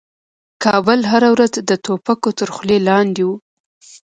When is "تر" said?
2.39-2.47